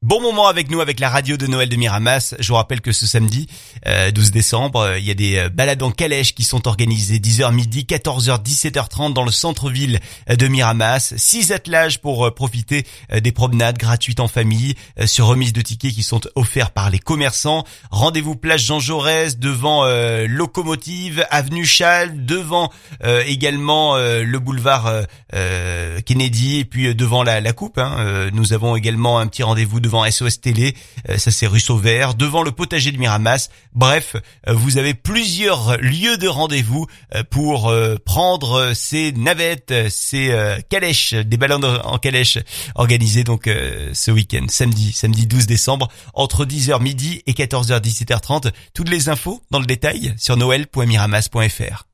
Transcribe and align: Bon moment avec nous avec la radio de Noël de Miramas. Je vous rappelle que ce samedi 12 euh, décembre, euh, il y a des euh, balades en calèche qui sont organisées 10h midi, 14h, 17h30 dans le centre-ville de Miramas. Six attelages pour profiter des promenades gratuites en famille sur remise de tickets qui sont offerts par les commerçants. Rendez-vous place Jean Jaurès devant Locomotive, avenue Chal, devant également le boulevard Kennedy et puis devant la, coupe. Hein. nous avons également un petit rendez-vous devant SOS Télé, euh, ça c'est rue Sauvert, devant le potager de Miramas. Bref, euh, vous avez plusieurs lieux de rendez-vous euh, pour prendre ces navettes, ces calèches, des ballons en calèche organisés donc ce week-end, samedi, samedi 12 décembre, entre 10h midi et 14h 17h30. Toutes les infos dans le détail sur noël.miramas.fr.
Bon 0.00 0.20
moment 0.22 0.46
avec 0.46 0.70
nous 0.70 0.80
avec 0.80 1.00
la 1.00 1.08
radio 1.10 1.36
de 1.36 1.48
Noël 1.48 1.68
de 1.68 1.74
Miramas. 1.74 2.36
Je 2.38 2.46
vous 2.46 2.54
rappelle 2.54 2.80
que 2.80 2.92
ce 2.92 3.04
samedi 3.04 3.48
12 3.84 3.84
euh, 3.84 4.30
décembre, 4.30 4.78
euh, 4.78 4.98
il 5.00 5.04
y 5.04 5.10
a 5.10 5.14
des 5.14 5.38
euh, 5.38 5.48
balades 5.48 5.82
en 5.82 5.90
calèche 5.90 6.36
qui 6.36 6.44
sont 6.44 6.68
organisées 6.68 7.18
10h 7.18 7.52
midi, 7.52 7.84
14h, 7.84 8.40
17h30 8.40 9.12
dans 9.12 9.24
le 9.24 9.32
centre-ville 9.32 9.98
de 10.28 10.46
Miramas. 10.46 11.14
Six 11.16 11.50
attelages 11.50 12.00
pour 12.00 12.32
profiter 12.32 12.86
des 13.12 13.32
promenades 13.32 13.76
gratuites 13.76 14.20
en 14.20 14.28
famille 14.28 14.76
sur 15.04 15.26
remise 15.26 15.52
de 15.52 15.62
tickets 15.62 15.92
qui 15.92 16.04
sont 16.04 16.20
offerts 16.36 16.70
par 16.70 16.90
les 16.90 17.00
commerçants. 17.00 17.64
Rendez-vous 17.90 18.36
place 18.36 18.60
Jean 18.60 18.78
Jaurès 18.78 19.36
devant 19.40 19.84
Locomotive, 20.26 21.26
avenue 21.30 21.66
Chal, 21.66 22.24
devant 22.24 22.70
également 23.26 23.96
le 23.96 24.38
boulevard 24.38 24.92
Kennedy 26.06 26.60
et 26.60 26.64
puis 26.64 26.94
devant 26.94 27.24
la, 27.24 27.52
coupe. 27.52 27.78
Hein. 27.78 28.30
nous 28.32 28.52
avons 28.52 28.76
également 28.76 29.18
un 29.18 29.26
petit 29.26 29.42
rendez-vous 29.42 29.80
devant 29.88 30.08
SOS 30.08 30.42
Télé, 30.42 30.76
euh, 31.08 31.16
ça 31.16 31.30
c'est 31.30 31.46
rue 31.46 31.60
Sauvert, 31.60 32.12
devant 32.12 32.42
le 32.42 32.52
potager 32.52 32.92
de 32.92 32.98
Miramas. 32.98 33.48
Bref, 33.72 34.16
euh, 34.46 34.52
vous 34.52 34.76
avez 34.76 34.92
plusieurs 34.92 35.78
lieux 35.78 36.18
de 36.18 36.28
rendez-vous 36.28 36.86
euh, 37.14 37.22
pour 37.30 37.72
prendre 38.04 38.72
ces 38.74 39.12
navettes, 39.12 39.72
ces 39.90 40.34
calèches, 40.68 41.14
des 41.14 41.36
ballons 41.36 41.62
en 41.62 41.98
calèche 41.98 42.38
organisés 42.74 43.24
donc 43.24 43.44
ce 43.46 44.10
week-end, 44.10 44.46
samedi, 44.48 44.92
samedi 44.92 45.26
12 45.26 45.46
décembre, 45.46 45.88
entre 46.14 46.44
10h 46.44 46.82
midi 46.82 47.22
et 47.26 47.32
14h 47.32 47.80
17h30. 47.80 48.52
Toutes 48.74 48.88
les 48.88 49.08
infos 49.08 49.42
dans 49.50 49.60
le 49.60 49.66
détail 49.66 50.14
sur 50.18 50.36
noël.miramas.fr. 50.36 51.84